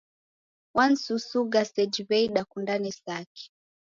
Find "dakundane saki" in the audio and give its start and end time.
2.35-3.45